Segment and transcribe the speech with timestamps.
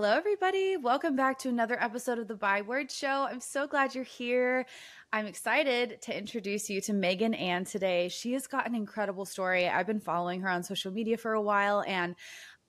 [0.00, 0.76] Hello, everybody.
[0.76, 3.26] Welcome back to another episode of the By Words Show.
[3.28, 4.64] I'm so glad you're here.
[5.12, 8.08] I'm excited to introduce you to Meagan Anne today.
[8.08, 9.66] She has got an incredible story.
[9.66, 12.14] I've been following her on social media for a while, and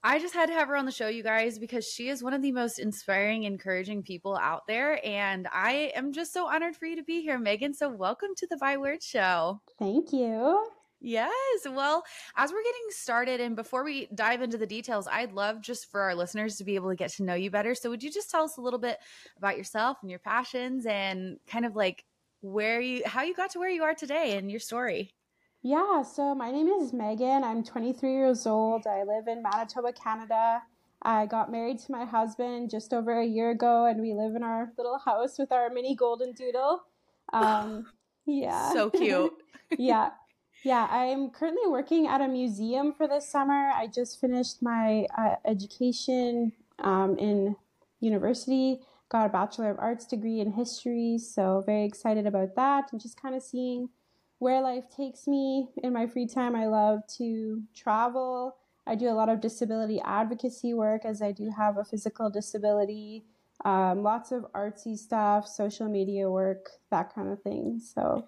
[0.03, 2.33] I just had to have her on the show, you guys, because she is one
[2.33, 4.99] of the most inspiring, encouraging people out there.
[5.05, 7.75] And I am just so honored for you to be here, Meagan.
[7.75, 9.61] So, welcome to the By Words Show.
[9.77, 10.65] Thank you.
[11.01, 11.65] Yes.
[11.65, 12.03] Well,
[12.35, 16.01] as we're getting started, and before we dive into the details, I'd love just for
[16.01, 17.73] our listeners to be able to get to know you better.
[17.73, 18.97] So, would you just tell us a little bit
[19.37, 22.03] about yourself and your passions and kind of like
[22.41, 25.13] where you, how you got to where you are today and your story?
[25.61, 26.03] Yeah.
[26.03, 27.45] So, my name is Meagan.
[27.45, 28.85] I'm 23 years old.
[28.85, 30.61] I live in Manitoba, Canada.
[31.01, 34.43] I got married to my husband just over a year ago, and we live in
[34.43, 36.81] our little house with our mini golden doodle.
[37.31, 37.85] Um,
[38.25, 38.73] yeah.
[38.73, 39.31] So cute.
[39.77, 40.09] yeah.
[40.63, 43.71] Yeah, I'm currently working at a museum for this summer.
[43.73, 47.55] I just finished my uh, education um, in
[48.01, 52.99] university, got a Bachelor of Arts degree in history, so very excited about that and
[52.99, 53.89] just kind of seeing
[54.39, 56.55] where life takes me in my free time.
[56.55, 58.55] I love to travel.
[58.85, 63.25] I do a lot of disability advocacy work as I do have a physical disability.
[63.65, 67.79] Um, lots of artsy stuff, social media work, that kind of thing.
[67.79, 68.27] So,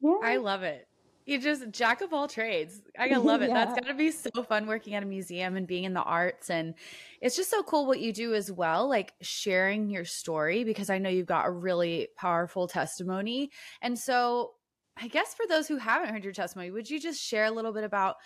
[0.00, 0.18] yeah.
[0.22, 0.86] I love it.
[1.26, 2.82] You just jack of all trades.
[2.98, 3.50] I love it.
[3.50, 3.64] yeah.
[3.64, 6.50] That's gotta be so fun working at a museum and being in the arts.
[6.50, 6.74] And
[7.20, 10.98] it's just so cool what you do as well, like sharing your story, because I
[10.98, 13.50] know you've got a really powerful testimony.
[13.82, 14.52] And so
[14.96, 17.72] I guess for those who haven't heard your testimony, would you just share a little
[17.72, 18.16] bit about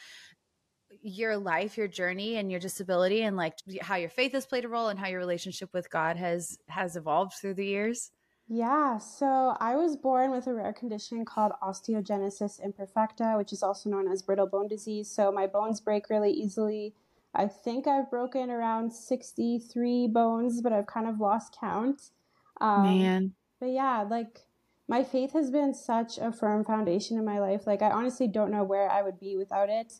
[1.02, 4.68] your life, your journey and your disability and like how your faith has played a
[4.68, 8.10] role and how your relationship with God has has evolved through the years?
[8.46, 13.88] Yeah, so I was born with a rare condition called osteogenesis imperfecta, which is also
[13.88, 15.10] known as brittle bone disease.
[15.10, 16.94] So my bones break really easily.
[17.34, 22.10] I think I've broken around 63 bones, but I've kind of lost count.
[22.60, 23.32] Um, Man.
[23.60, 24.40] But yeah, like
[24.88, 27.66] my faith has been such a firm foundation in my life.
[27.66, 29.94] Like I honestly don't know where I would be without it.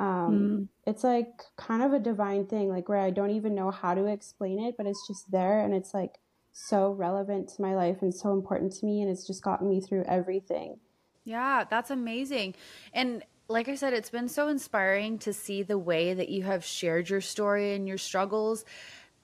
[0.00, 0.68] Um, mm.
[0.86, 4.06] It's like kind of a divine thing, like where I don't even know how to
[4.06, 6.18] explain it, but it's just there and it's like
[6.52, 9.80] so relevant to my life and so important to me and it's just gotten me
[9.80, 10.78] through everything.
[11.24, 12.54] Yeah, that's amazing.
[12.92, 16.64] And like I said, it's been so inspiring to see the way that you have
[16.64, 18.64] shared your story and your struggles.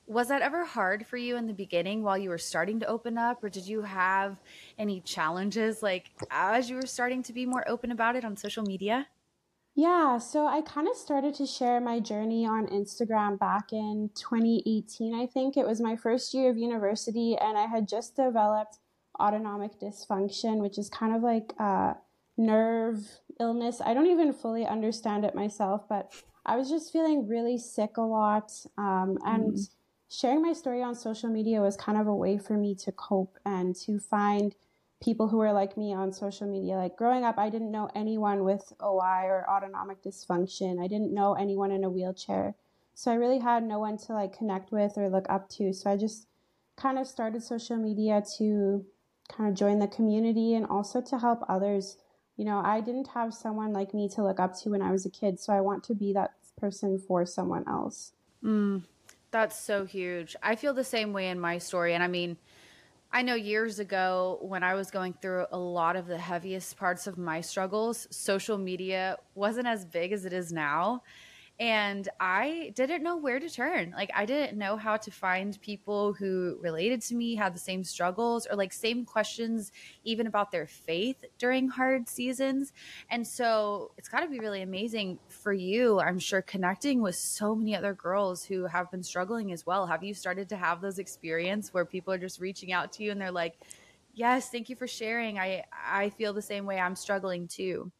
[0.07, 3.19] Was that ever hard for you in the beginning while you were starting to open
[3.19, 4.41] up, or did you have
[4.79, 8.63] any challenges like as you were starting to be more open about it on social
[8.63, 9.07] media?
[9.79, 15.15] Yeah, so I kind of started to share my journey on Instagram back in 2018,
[15.15, 15.57] I think.
[15.57, 18.79] It was my first year of university, and I had just developed
[19.21, 21.95] autonomic dysfunction, which is kind of like a
[22.37, 23.07] nerve
[23.39, 23.81] illness.
[23.81, 26.11] I don't even fully understand it myself, but
[26.45, 28.51] I was just feeling really sick a lot.
[28.79, 29.69] Um, and mm.
[30.11, 33.39] sharing my story on social media was kind of a way for me to cope
[33.47, 34.57] and to find
[35.03, 36.77] people who are like me on social media.
[36.77, 40.83] Like growing up, I didn't know anyone with OI or autonomic dysfunction.
[40.83, 42.55] I didn't know anyone in a wheelchair.
[42.95, 45.73] So I really had no one to like connect with or look up to.
[45.73, 46.27] So I just
[46.77, 48.85] kind of started social media to
[49.31, 51.99] kind of join the community and also to help others.
[52.37, 55.07] You know, I didn't have someone like me to look up to when I was
[55.07, 55.39] a kid.
[55.39, 58.13] So I want to be that person for someone else.
[58.45, 58.83] Mm,
[59.31, 60.35] that's so huge.
[60.43, 61.95] I feel the same way in my story.
[61.95, 62.37] And I mean,
[63.11, 67.07] I know years ago when I was going through a lot of the heaviest parts
[67.07, 71.03] of my struggles, social media wasn't as big as it is now
[71.61, 73.91] and I didn't know where to turn.
[73.97, 77.83] Like I didn't know how to find people who related to me, had the same
[77.83, 79.73] struggles or like same questions
[80.05, 82.73] even about their faith during hard seasons.
[83.11, 87.55] And so it's got to be really amazing for you, I'm sure connecting with so
[87.57, 89.87] many other girls who have been struggling as well.
[89.87, 93.11] Have you started to have those experience where people are just reaching out to you
[93.11, 93.59] and they're like,
[94.13, 95.39] "Yes, thank you for sharing.
[95.39, 96.79] I I feel the same way.
[96.79, 97.91] I'm struggling too."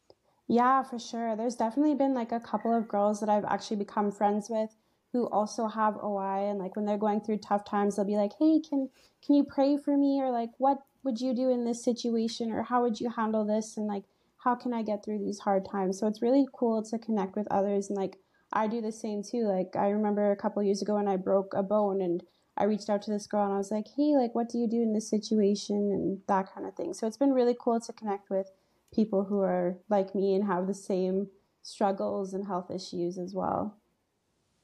[0.49, 1.35] Yeah, for sure.
[1.37, 4.75] There's definitely been like a couple of girls that I've actually become friends with
[5.13, 8.33] who also have OI and like when they're going through tough times they'll be like,
[8.37, 8.89] "Hey, can
[9.25, 12.63] can you pray for me?" or like, "What would you do in this situation?" or
[12.63, 14.03] "How would you handle this?" and like,
[14.39, 17.47] "How can I get through these hard times?" So it's really cool to connect with
[17.49, 18.17] others and like
[18.51, 19.43] I do the same too.
[19.45, 22.23] Like I remember a couple years ago when I broke a bone and
[22.57, 24.67] I reached out to this girl and I was like, "Hey, like what do you
[24.67, 26.93] do in this situation?" and that kind of thing.
[26.93, 28.49] So it's been really cool to connect with
[28.93, 31.27] people who are like me and have the same
[31.61, 33.77] struggles and health issues as well.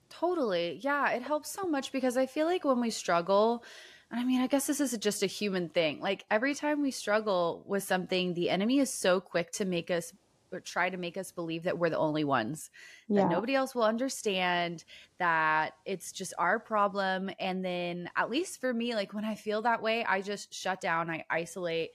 [0.09, 0.79] Totally.
[0.81, 3.63] Yeah, it helps so much because I feel like when we struggle,
[4.11, 5.99] I mean, I guess this is just a human thing.
[5.99, 10.13] Like every time we struggle with something, the enemy is so quick to make us
[10.51, 12.69] or try to make us believe that we're the only ones,
[13.09, 14.85] that nobody else will understand,
[15.17, 17.29] that it's just our problem.
[17.39, 20.79] And then, at least for me, like when I feel that way, I just shut
[20.79, 21.91] down, I isolate.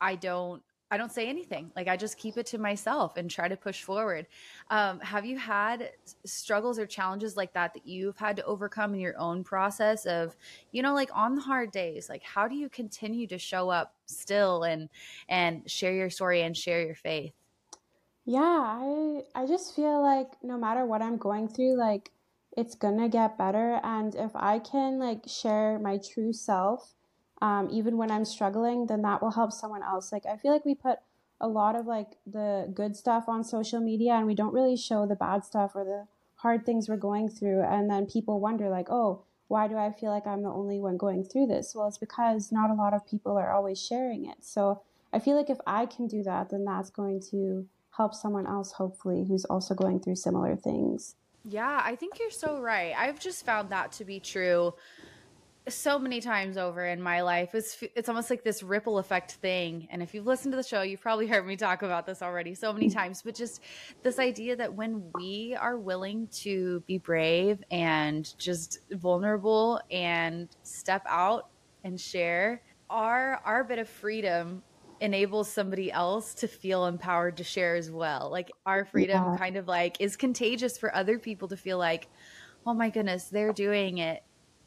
[0.00, 1.72] I don't I don't say anything.
[1.74, 4.26] Like I just keep it to myself and try to push forward.
[4.70, 5.90] Um, have you had
[6.24, 10.36] struggles or challenges like that that you've had to overcome in your own process of,
[10.70, 12.08] you know, like on the hard days?
[12.08, 14.88] Like how do you continue to show up still and
[15.28, 17.32] and share your story and share your faith?
[18.26, 22.12] Yeah, I I just feel like no matter what I'm going through, like
[22.56, 26.95] it's gonna get better, and if I can like share my true self
[27.42, 30.12] um, even when I'm struggling, then that will help someone else.
[30.12, 30.98] Like, I feel like we put
[31.40, 35.04] a lot of like the good stuff on social media and we don't really show
[35.04, 36.06] the bad stuff or the
[36.36, 37.62] hard things we're going through.
[37.62, 40.96] And then people wonder, like, oh, why do I feel like I'm the only one
[40.96, 41.74] going through this?
[41.74, 44.38] Well, it's because not a lot of people are always sharing it.
[44.40, 44.82] So
[45.12, 47.66] I feel like if I can do that, then that's going to
[47.96, 51.14] help someone else, hopefully, who's also going through similar things.
[51.48, 52.92] Yeah, I think you're so right.
[52.96, 54.74] I've just found that to be true
[55.68, 57.54] so many times over in my life.
[57.54, 59.88] It's it's almost like this ripple effect thing.
[59.90, 62.54] And if you've listened to the show, you've probably heard me talk about this already
[62.54, 63.22] so many times.
[63.22, 63.60] But just
[64.02, 71.04] this idea that when we are willing to be brave and just vulnerable and step
[71.08, 71.48] out
[71.84, 74.62] and share, our our bit of freedom
[75.00, 78.30] enables somebody else to feel empowered to share as well.
[78.30, 79.36] Like our freedom yeah.
[79.36, 82.08] kind of like is contagious for other people to feel like,
[82.66, 84.22] oh my goodness, they're doing it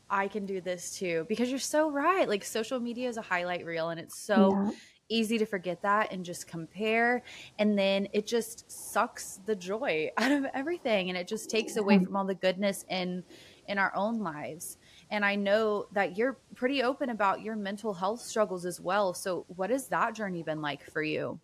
[0.09, 1.25] I can do this too.
[1.29, 2.27] Because you're so right.
[2.27, 4.71] Like social media is a highlight reel and it's so yeah.
[5.09, 7.23] easy to forget that and just compare.
[7.57, 12.03] And then it just sucks the joy out of everything and it just takes away
[12.03, 13.23] from all the goodness in
[13.67, 14.77] in our own lives.
[15.11, 19.13] And I know that you're pretty open about your mental health struggles as well.
[19.13, 21.39] So what has that journey been like for you?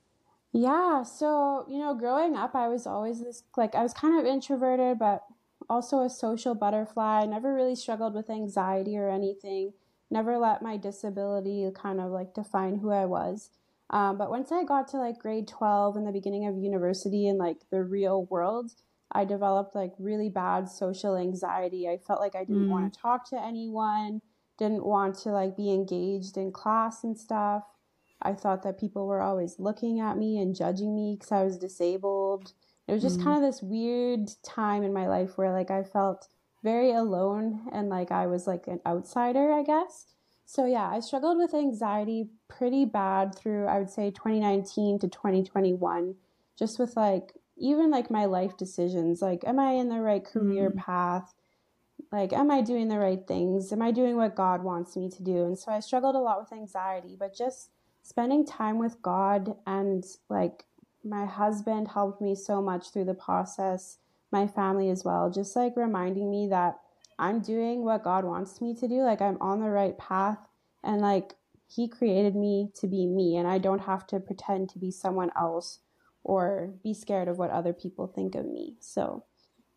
[0.52, 4.26] Yeah, so, you know, growing up, I was always this like I was kind of
[4.26, 5.24] introverted, but
[5.70, 9.74] also a social butterfly, never really struggled with anxiety or anything,
[10.10, 13.50] never let my disability kind of like define who I was.
[13.90, 17.38] Um, but once I got to like grade 12 and the beginning of university and
[17.38, 18.72] like the real world,
[19.12, 21.88] I developed like really bad social anxiety.
[21.88, 22.70] I felt like I didn't mm.
[22.70, 24.22] want to talk to anyone,
[24.58, 27.64] didn't want to like be engaged in class and stuff.
[28.22, 31.58] I thought that people were always looking at me and judging me because I was
[31.58, 32.54] disabled.
[32.88, 35.84] It was just mm kind of this weird time in my life where like I
[35.84, 36.28] felt
[36.64, 40.08] very alone and like I was like an outsider, I guess.
[40.46, 46.16] So yeah, I struggled with anxiety pretty bad through I would say 2019 to 2021
[46.58, 50.70] just with like even like my life decisions like am I in the right career
[50.70, 51.34] mm path?
[52.12, 53.74] Like am I doing the right things?
[53.74, 55.46] Am I doing what God wants me to do?
[55.46, 57.72] And so I struggled a lot with anxiety, but just
[58.04, 60.66] spending time with God and like
[61.06, 64.00] my husband helped me so much through the process,
[64.32, 66.80] my family as well, just like reminding me that
[67.20, 69.02] I'm doing what God wants me to do.
[69.04, 70.40] Like I'm on the right path
[70.84, 71.36] and like
[71.68, 75.32] he created me to be me and I don't have to pretend to be someone
[75.38, 75.80] else
[76.24, 78.76] or be scared of what other people think of me.
[78.80, 79.24] So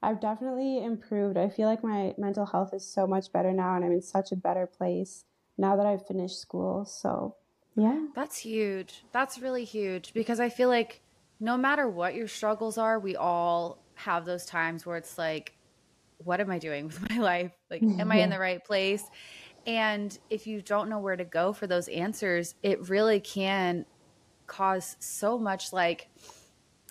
[0.03, 1.37] I've definitely improved.
[1.37, 4.33] I feel like my mental health is so much better now and I'm in such
[4.33, 5.25] a better place
[5.59, 6.85] now that I've finished school.
[6.85, 7.37] So,
[7.77, 8.07] yeah.
[8.15, 9.05] That's huge.
[9.13, 11.03] That's really huge because I feel like
[11.41, 15.55] no matter what your struggles are, we all have those times where it's like,
[16.19, 17.53] what am I doing with my life?
[17.71, 19.05] Like, am I in the right place?
[19.67, 23.85] And if you don't know where to go for those answers, it really can
[24.47, 26.09] cause so much like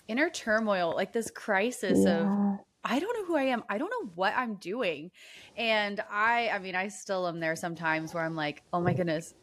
[0.06, 2.20] inner turmoil, like this crisis yeah.
[2.20, 3.64] of, I don't know who I am.
[3.68, 5.10] I don't know what I'm doing.
[5.56, 9.34] And I, I mean, I still am there sometimes where I'm like, oh my goodness,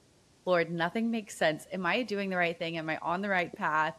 [0.45, 1.67] Lord, nothing makes sense.
[1.71, 2.77] Am I doing the right thing?
[2.77, 3.95] Am I on the right path?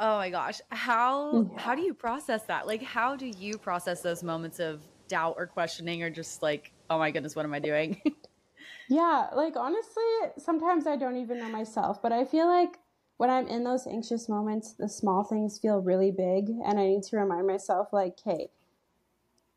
[0.00, 0.60] Oh my gosh.
[0.70, 2.66] How how do you process that?
[2.66, 6.98] Like how do you process those moments of doubt or questioning or just like, oh
[6.98, 8.00] my goodness, what am I doing?
[8.88, 10.02] yeah, like honestly,
[10.38, 12.78] sometimes I don't even know myself, but I feel like
[13.16, 17.04] when I'm in those anxious moments, the small things feel really big and I need
[17.04, 18.50] to remind myself like, hey,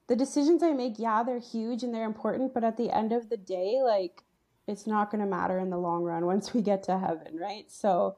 [0.07, 3.29] the decisions I make, yeah, they're huge and they're important, but at the end of
[3.29, 4.23] the day, like
[4.67, 7.71] it's not going to matter in the long run once we get to heaven, right?
[7.71, 8.17] So,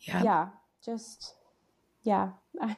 [0.00, 0.48] yeah, yeah
[0.84, 1.34] just
[2.02, 2.76] yeah, I,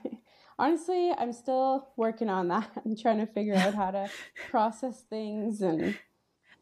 [0.59, 2.71] honestly, I'm still working on that.
[2.85, 4.09] I'm trying to figure out how to
[4.51, 5.97] process things and.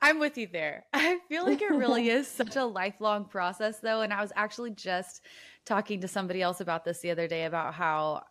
[0.00, 0.85] I'm with you there.
[0.93, 4.03] I feel like it really is such a lifelong process, though.
[4.03, 5.23] And I was actually just
[5.65, 8.23] talking to somebody else about this the other day about how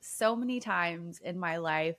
[0.00, 1.94] so many times in my life,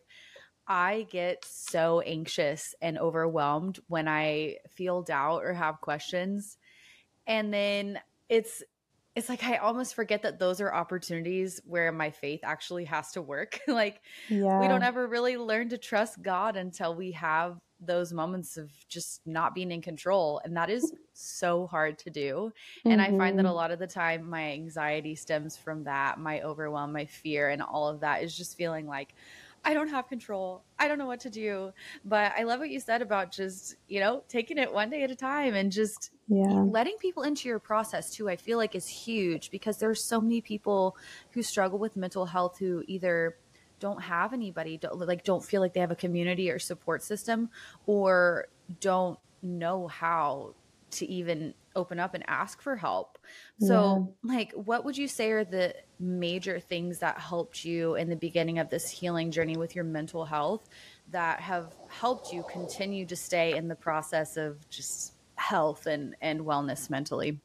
[0.68, 6.58] I get so anxious and overwhelmed when I feel doubt or have questions.
[7.26, 8.64] And then it's
[9.16, 13.22] it's like I almost forget that those are opportunities where my faith actually has to
[13.22, 13.60] work.
[13.68, 14.60] like yeah.
[14.60, 19.22] we don't ever really learn to trust God until we have those moments of just
[19.26, 22.52] not being in control and that is so hard to do
[22.86, 23.16] and mm-hmm.
[23.16, 23.56] i find that a mm-hmm.
[23.56, 27.90] lot of the time my anxiety stems from that my overwhelm my fear and all
[27.90, 29.14] of that is just feeling like
[29.66, 30.64] I don't have control.
[30.78, 31.74] I don't know what to do.
[32.06, 35.10] But I love what you said about just, you know, taking it one day at
[35.12, 36.46] a time and just yeah.
[36.46, 38.30] letting people into your process too.
[38.30, 40.96] I feel like is huge because there's so many people
[41.32, 43.38] who struggle with mental health who either
[43.80, 47.50] don't have anybody, don't, like don't feel like they have a community or support system
[47.88, 48.48] or
[48.80, 50.54] don't know how
[50.96, 53.18] to even open up and ask for help.
[53.60, 54.36] So, yeah.
[54.36, 58.60] like, what would you say are the major things that helped you in the beginning
[58.60, 60.68] of this healing journey with your mental health
[61.12, 66.42] that have helped you continue to stay in the process of just health and and
[66.42, 67.40] wellness mentally?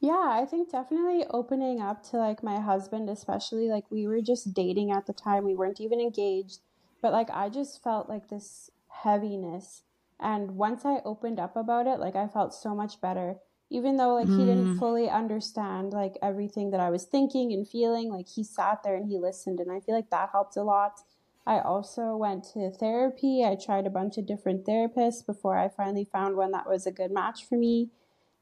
[0.00, 4.54] Yeah, I think definitely opening up to like my husband, especially like we were just
[4.54, 6.60] dating at the time, we weren't even engaged,
[7.02, 9.82] but like I just felt like this heaviness.
[10.20, 13.36] And once I opened up about it, like I felt so much better
[13.70, 14.78] even though like he didn't mm.
[14.78, 19.08] fully understand like everything that I was thinking and feeling, like he sat there and
[19.08, 21.00] he listened and I feel like that helped a lot.
[21.46, 23.44] I also went to therapy.
[23.44, 26.92] I tried a bunch of different therapists before I finally found one that was a
[26.92, 27.90] good match for me.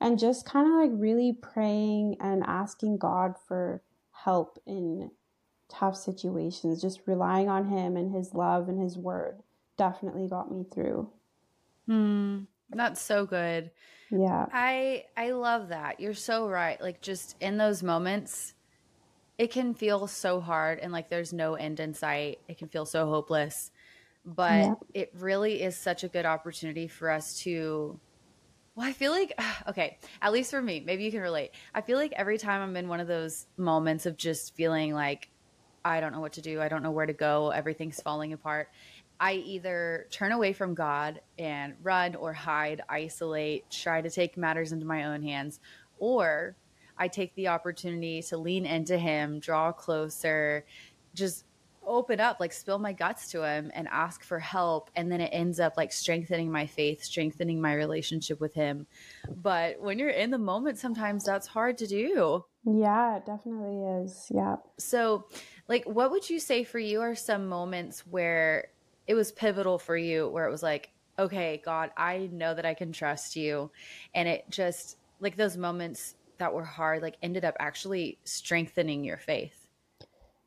[0.01, 3.83] And just kind of like really praying and asking God for
[4.25, 5.11] help in
[5.69, 9.43] tough situations, just relying on Him and His love and His word
[9.77, 11.11] definitely got me through.
[11.89, 12.41] Hmm.
[12.71, 13.71] That's so good.
[14.11, 14.47] Yeah.
[14.53, 16.01] I I love that.
[16.01, 16.81] You're so right.
[16.81, 18.55] Like just in those moments
[19.39, 22.41] it can feel so hard and like there's no end in sight.
[22.49, 23.71] It can feel so hopeless.
[24.27, 24.75] But yeah.
[24.95, 27.99] it really is such a good opportunity for us to
[28.75, 29.33] well, I feel like
[29.69, 31.53] okay, at least for me, maybe you can relate.
[31.75, 35.31] I feel like every time I'm in one of those moments of just feeling like
[35.85, 38.69] I don't know what to do, I don't know where to go, everything's falling apart
[39.21, 44.73] I either turn away from God and run or hide, isolate, try to take matters
[44.73, 45.61] into my own hands,
[45.99, 46.57] or
[46.97, 50.65] I take the opportunity to lean into Him, draw closer,
[51.15, 51.45] just
[51.85, 54.91] open up, like spill my guts to Him and ask for help.
[54.95, 58.87] And then it ends up like strengthening my faith, strengthening my relationship with Him.
[59.29, 62.45] But when you're in the moment, sometimes that's hard to do.
[62.65, 64.27] Yeah, it definitely is.
[64.31, 64.57] Yeah.
[64.79, 65.27] So,
[65.67, 68.69] like, what would you say for you are some moments where
[69.09, 72.75] it was pivotal for you where it was like, okay, God, I know that I
[72.75, 73.71] can trust you.
[74.15, 79.17] And it just like those moments that were hard, like ended up actually strengthening your
[79.17, 79.67] faith.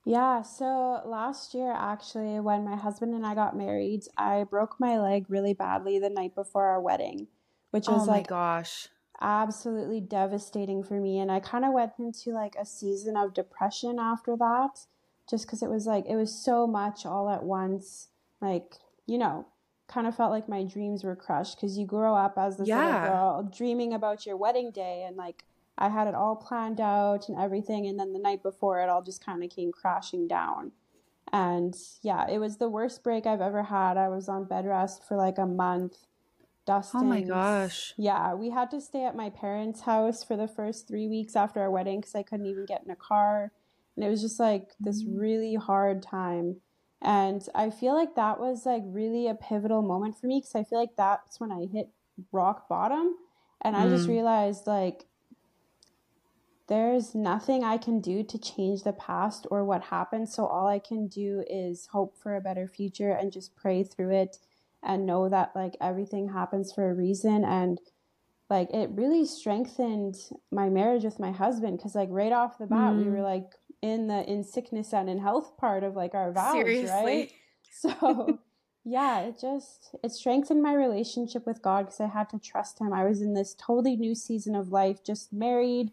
[0.06, 5.00] Yeah, so last year, actually, when my husband and I got married, I broke my
[5.00, 7.28] leg really badly the night before our wedding,
[7.72, 8.88] which was oh like, gosh,
[9.20, 11.20] absolutely devastating for me.
[11.20, 14.86] And I kind of went into like a season of depression after that,
[15.30, 18.08] just because it was like, it was so much all at once
[18.42, 19.46] like you know
[19.88, 22.86] kind of felt like my dreams were crushed because you grow up as this yeah.
[22.86, 25.44] little girl dreaming about your wedding day and like
[25.78, 29.02] I had it all planned out and everything and then the night before it all
[29.02, 30.72] just kind of came crashing down.
[31.34, 33.98] And yeah, it was the worst break I've ever had.
[33.98, 35.98] I was on bed rest for like a month.
[36.68, 37.02] Dustin.
[37.02, 37.94] Oh my gosh.
[37.98, 41.60] Yeah, we had to stay at my parents' house for the first 3 weeks after
[41.60, 43.52] our wedding cuz I couldn't even get in a car.
[43.96, 45.20] And it was just like this mm.
[45.20, 46.62] really hard time.
[47.02, 50.64] And I feel like that was like really a pivotal moment for me because I
[50.64, 51.90] feel like that's when I hit
[52.32, 53.16] rock bottom.
[53.62, 54.10] And I just mm.
[54.10, 55.06] realized like
[56.68, 60.30] there's nothing I can do to change the past or what happened.
[60.30, 64.12] So all I can do is hope for a better future and just pray through
[64.12, 64.38] it
[64.84, 67.44] and know that like everything happens for a reason.
[67.44, 67.80] And
[68.50, 70.16] like it really strengthened
[70.52, 73.04] my marriage with my husband because like right off the bat, mm.
[73.04, 73.24] we were mm.
[73.24, 73.52] like,
[73.82, 76.90] in the in sickness and in health part of like our vows, Seriously.
[76.90, 77.32] right?
[77.74, 78.40] So
[78.84, 82.94] yeah, it just it strengthened my relationship with God because I had to trust Him.
[82.94, 85.92] I was in this totally new season of life, just married,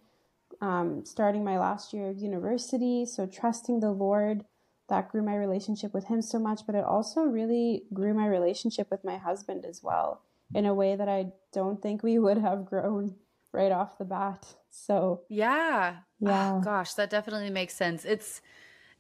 [0.60, 3.06] um, starting my last year of university.
[3.06, 4.44] So trusting the Lord
[4.88, 8.90] that grew my relationship with Him so much, but it also really grew my relationship
[8.90, 10.22] with my husband as well
[10.54, 13.16] in a way that I don't think we would have grown
[13.52, 14.46] right off the bat.
[14.70, 18.04] So yeah, yeah, oh, gosh, that definitely makes sense.
[18.04, 18.40] It's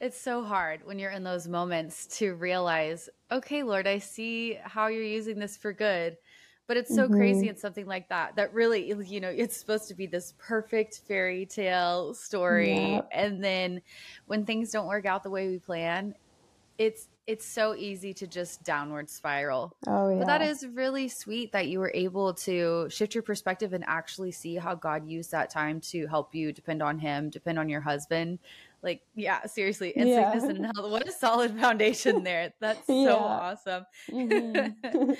[0.00, 4.86] it's so hard when you're in those moments to realize, okay, Lord, I see how
[4.86, 6.16] you're using this for good.
[6.68, 7.16] But it's so mm-hmm.
[7.16, 11.00] crazy in something like that that really, you know, it's supposed to be this perfect
[11.08, 12.92] fairy tale story.
[12.92, 13.08] Yep.
[13.10, 13.80] And then
[14.26, 16.14] when things don't work out the way we plan,
[16.78, 19.76] it's it's so easy to just downward spiral.
[19.86, 20.18] Oh yeah.
[20.20, 24.30] But that is really sweet that you were able to shift your perspective and actually
[24.30, 27.82] see how God used that time to help you depend on him, depend on your
[27.82, 28.38] husband.
[28.82, 30.32] Like, yeah, seriously, in yeah.
[30.32, 30.90] sickness and health.
[30.90, 32.54] What a solid foundation there.
[32.60, 33.12] That's so yeah.
[33.12, 33.86] awesome.
[34.10, 35.12] Mm-hmm.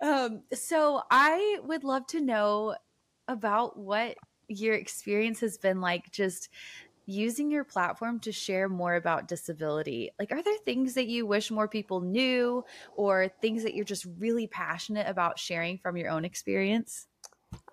[0.06, 2.76] um, so I would love to know
[3.26, 4.16] about what
[4.46, 6.48] your experience has been like just
[7.10, 10.10] using your platform to share more about disability.
[10.18, 12.64] Like, are there things that you wish more people knew
[12.96, 17.06] or things that you're just really passionate about sharing from your own experience?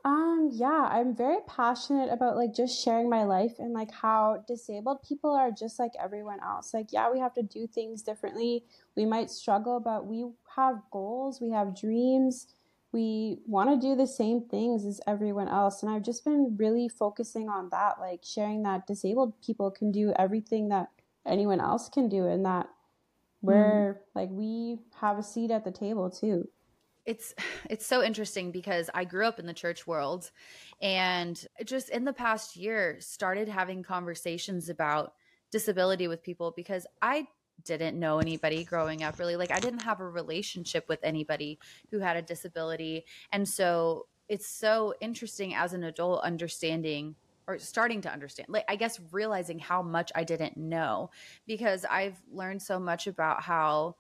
[0.06, 5.04] Um, yeah, I'm very passionate about like just sharing my life and like how disabled
[5.04, 6.74] people are just like everyone else.
[6.74, 8.64] Like, yeah, we have to do things differently.
[8.96, 10.26] We might struggle, but we
[10.56, 12.48] have goals, we have dreams
[12.94, 15.84] we want to do the same things as everyone else.
[15.84, 20.14] And I've just been really focusing on that, like sharing that disabled people can do
[20.18, 20.88] everything that
[21.26, 22.70] anyone else can do, and that
[23.42, 24.16] we're mm.
[24.16, 26.48] like we have a seat at the table too.
[27.06, 27.34] It's
[27.70, 30.32] it's so interesting because I grew up in the church world
[30.82, 35.14] and just in the past year started having conversations about
[35.52, 37.28] disability with people because I
[37.68, 41.60] didn't know anybody growing up really like i didn't have a relationship with anybody
[41.92, 47.16] who had a disability and so it's so interesting as an adult understanding
[47.48, 51.10] or starting to understand like i guess realizing how much i didn't know
[51.46, 53.96] because i've learned so much about how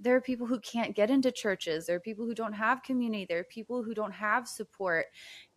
[0.00, 3.26] there are people who can't get into churches there are people who don't have community
[3.28, 5.06] there are people who don't have support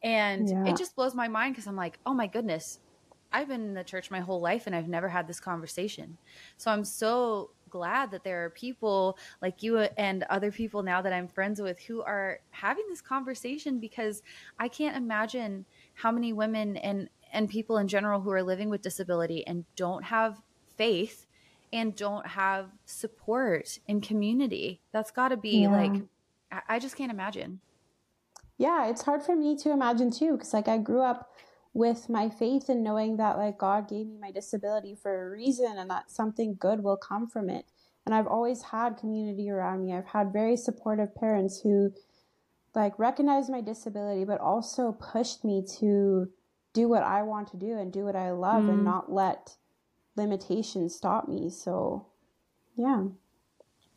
[0.03, 0.65] and yeah.
[0.65, 2.79] it just blows my mind because i'm like oh my goodness
[3.31, 6.17] I've been in the church my whole life and I've never had this conversation.
[6.57, 11.11] So I'm so glad that there are people like you and other people now that
[11.11, 14.21] I'm friends with who are having this conversation because
[14.57, 18.81] I can't imagine how many women and and people in general who are living with
[18.81, 20.41] disability and don't have
[20.77, 21.25] faith
[21.73, 24.79] and don't have support in community.
[24.93, 25.69] That's got to be yeah.
[25.69, 26.01] like
[26.69, 27.59] I just can't imagine.
[28.57, 31.33] Yeah, it's hard for me to imagine too cuz like I grew up
[31.75, 35.77] with my faith and knowing that like God gave me my disability for a reason
[35.77, 37.65] and that something good will come from it.
[38.05, 39.93] And I've always had community around me.
[39.93, 41.91] I've had very supportive parents who
[42.73, 46.29] like recognized my disability but also pushed me to
[46.71, 48.69] do what I want to do and do what I love mm.
[48.69, 49.57] and not let
[50.15, 51.49] limitations stop me.
[51.49, 52.05] So,
[52.77, 53.03] yeah.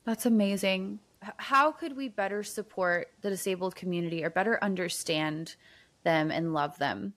[0.05, 0.99] That's amazing.
[1.37, 5.55] How could we better support the disabled community or better understand
[6.03, 7.15] them and love them?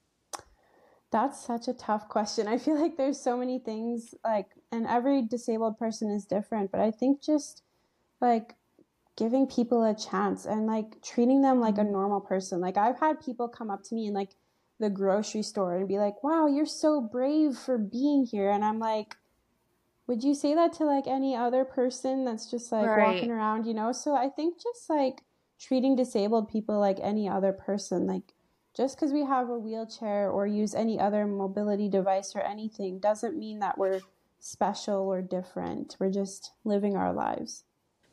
[1.11, 2.47] That's such a tough question.
[2.47, 6.79] I feel like there's so many things like and every disabled person is different, but
[6.79, 7.63] I think just
[8.21, 8.55] like
[9.17, 11.91] giving people a chance and like treating them like a mm-hmm.
[11.91, 12.61] normal person.
[12.61, 14.35] Like I've had people come up to me in like
[14.79, 18.79] the grocery store and be like, "Wow, you're so brave for being here." And I'm
[18.79, 19.15] like,
[20.07, 23.13] would you say that to like any other person that's just like right.
[23.13, 23.91] walking around, you know?
[23.91, 25.21] So I think just like
[25.59, 28.33] treating disabled people like any other person, like
[28.73, 33.37] just because we have a wheelchair or use any other mobility device or anything doesn't
[33.37, 34.01] mean that we're
[34.39, 35.97] special or different.
[35.99, 37.63] We're just living our lives.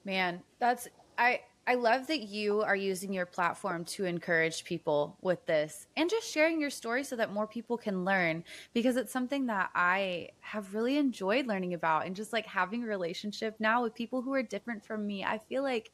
[0.05, 5.45] Man, that's I I love that you are using your platform to encourage people with
[5.45, 8.43] this and just sharing your story so that more people can learn
[8.73, 12.87] because it's something that I have really enjoyed learning about and just like having a
[12.87, 15.25] relationship now with people who are different from me.
[15.25, 15.93] I feel like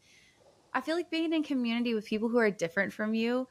[0.73, 3.49] I feel like being in community with people who are different from you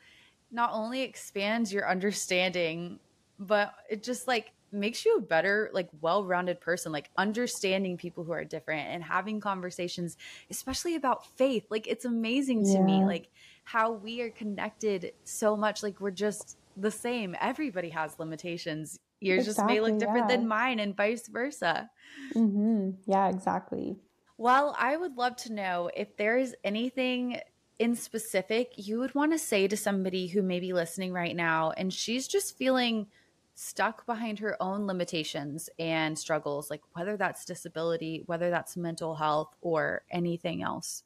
[0.54, 3.00] not only expands your understanding,
[3.40, 8.24] but it just like makes you a better, like well rounded person, like understanding people
[8.24, 10.18] who are different and having conversations,
[10.50, 11.66] especially about faith.
[11.70, 12.78] Like it's amazing yeah.
[12.78, 13.30] to me, like
[13.64, 15.84] how we are connected so much.
[15.84, 17.36] Like we're just the same.
[17.42, 19.00] Everybody has limitations.
[19.20, 20.38] Yours exactly, just may look different yeah.
[20.38, 21.90] than mine and vice versa.
[22.36, 22.92] Mm-hmm.
[23.06, 23.98] Yeah, exactly.
[24.38, 27.40] Well, I would love to know if there is anything
[27.80, 31.72] in specific you would want to say to somebody who may be listening right now
[31.72, 33.08] and she's just feeling
[33.56, 39.56] stuck behind her own limitations and struggles, like whether that's disability, whether that's mental health,
[39.62, 41.04] or anything else?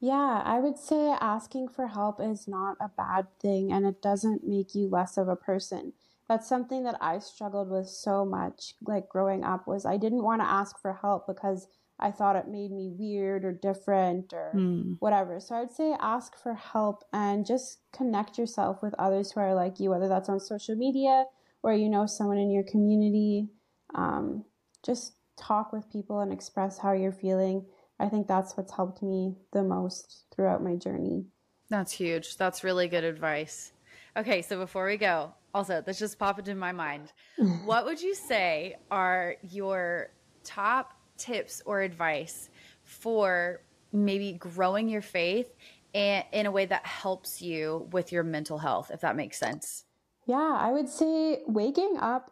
[0.00, 4.46] Yeah, I would say asking for help is not a bad thing and it doesn't
[4.46, 5.94] make you less of a person.
[6.28, 10.42] That's something that I struggled with so much like growing up was I didn't want
[10.42, 11.68] to ask for help because
[12.04, 14.96] I thought it made me weird or different or mm.
[15.00, 15.40] whatever.
[15.40, 19.80] So I'd say ask for help and just connect yourself with others who are like
[19.80, 21.24] you, whether that's on social media
[21.62, 23.48] or you know someone in your community.
[23.94, 24.44] Um,
[24.84, 27.64] just talk with people and express how you're feeling.
[27.98, 31.24] I think that's what's helped me the most throughout my journey.
[31.70, 32.36] That's huge.
[32.36, 33.72] That's really good advice.
[34.14, 37.14] Okay, so before we go, also, this just popped into my mind.
[37.64, 40.10] what would you say are your
[40.44, 42.50] top tips or advice
[42.82, 45.54] for maybe growing your faith
[45.94, 49.84] and in a way that helps you with your mental health, if that makes sense?
[50.26, 52.30] Yeah, I would say waking up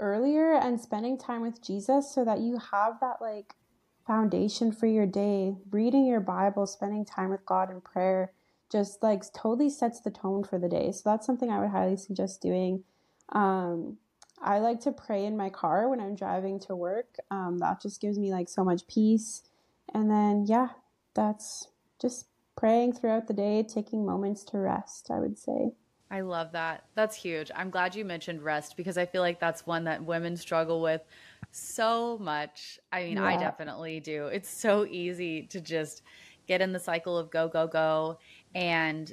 [0.00, 3.54] earlier and spending time with Jesus so that you have that like
[4.06, 8.32] foundation for your day, reading your Bible, spending time with God in prayer
[8.74, 10.90] just like totally sets the tone for the day.
[10.90, 12.82] So that's something I would highly suggest doing.
[13.28, 13.98] Um,
[14.44, 17.16] I like to pray in my car when I'm driving to work.
[17.30, 19.42] Um, that just gives me like so much peace.
[19.92, 20.68] And then, yeah,
[21.14, 21.68] that's
[22.00, 22.26] just
[22.56, 25.72] praying throughout the day, taking moments to rest, I would say.
[26.10, 26.84] I love that.
[26.94, 27.50] That's huge.
[27.56, 31.00] I'm glad you mentioned rest because I feel like that's one that women struggle with
[31.50, 32.78] so much.
[32.92, 33.24] I mean, yeah.
[33.24, 34.26] I definitely do.
[34.26, 36.02] It's so easy to just
[36.46, 38.18] get in the cycle of go, go, go
[38.54, 39.12] and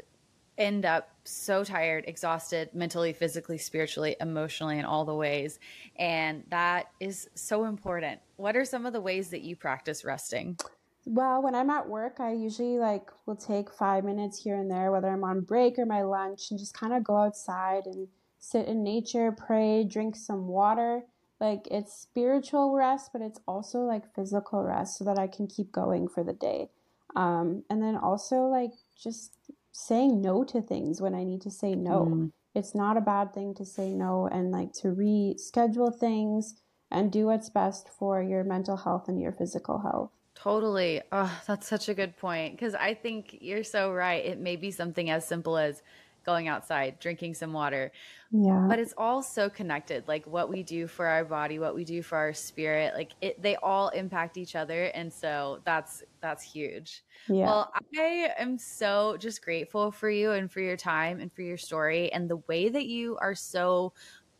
[0.57, 5.59] end up so tired, exhausted mentally, physically, spiritually, emotionally, in all the ways.
[5.97, 8.19] And that is so important.
[8.37, 10.57] What are some of the ways that you practice resting?
[11.05, 14.91] Well, when I'm at work, I usually like will take five minutes here and there,
[14.91, 18.07] whether I'm on break or my lunch, and just kind of go outside and
[18.39, 21.03] sit in nature, pray, drink some water.
[21.39, 25.71] Like it's spiritual rest, but it's also like physical rest so that I can keep
[25.71, 26.69] going for the day.
[27.15, 29.33] Um, and then also like just
[29.71, 32.05] saying no to things when I need to say no.
[32.05, 32.31] Mm.
[32.53, 36.55] It's not a bad thing to say no and like to reschedule things
[36.89, 40.11] and do what's best for your mental health and your physical health.
[40.35, 41.01] Totally.
[41.11, 42.53] Oh, that's such a good point.
[42.53, 44.25] Because I think you're so right.
[44.25, 45.81] It may be something as simple as
[46.23, 47.91] going outside, drinking some water.
[48.31, 48.65] Yeah.
[48.67, 50.07] But it's all so connected.
[50.07, 53.41] Like what we do for our body, what we do for our spirit, like it
[53.41, 54.85] they all impact each other.
[54.85, 57.03] And so that's that's huge.
[57.27, 57.45] Yeah.
[57.45, 61.57] Well, I am so just grateful for you and for your time and for your
[61.57, 63.93] story and the way that you are so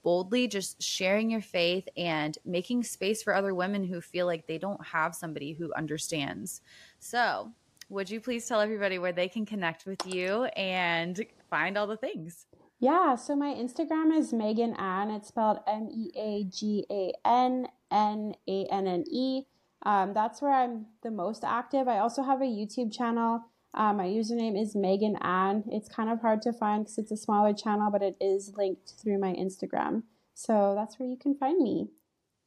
[0.04, 4.58] boldly just sharing your faith and making space for other women who feel like they
[4.58, 6.62] don't have somebody who understands.
[7.00, 7.52] So,
[7.90, 11.98] would you please tell everybody where they can connect with you and find all the
[11.98, 12.48] things?
[12.80, 15.12] Yeah, so my Instagram is Meagan Anne.
[15.12, 19.44] It's spelled M E A G A N N A N N E.
[19.86, 21.88] Um, that's where I'm the most active.
[21.88, 23.42] I also have a YouTube channel.
[23.76, 25.64] Um, my username is Meagan Anne.
[25.70, 28.94] It's kind of hard to find because it's a smaller channel, but it is linked
[29.02, 30.04] through my Instagram.
[30.34, 31.90] So that's where you can find me.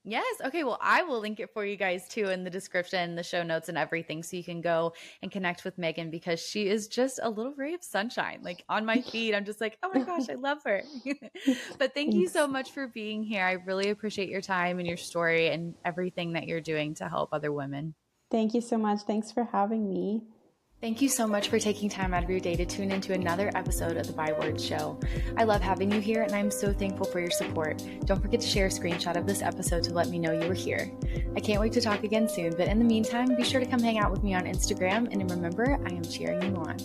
[0.05, 0.37] Yes.
[0.45, 0.65] Okay.
[0.65, 3.71] Well, I will link it for you guys too in the description, the show notes,
[3.71, 4.23] and everything.
[4.23, 7.73] So you can go and connect with Meagan because she is just a little ray
[7.73, 8.41] of sunshine.
[8.43, 10.83] Like on my feed, I'm just like, oh my gosh, I love her.
[11.79, 13.45] but thank you so much for being here.
[13.45, 17.31] I really appreciate your time and your story and everything that you're doing to help
[17.33, 17.95] other women.
[18.31, 19.01] Thank you so much.
[19.03, 20.23] Thanks for having me.
[20.85, 23.51] Thank you so much for taking time out of your day to tune into another
[23.55, 25.01] episode of the By Words Show.
[25.35, 27.83] I love having you here and I'm so thankful for your support.
[28.05, 30.53] Don't forget to share a screenshot of this episode to let me know you were
[30.53, 30.93] here.
[31.35, 33.81] I can't wait to talk again soon, but in the meantime, be sure to come
[33.81, 36.77] hang out with me on Instagram and remember, I am cheering you on.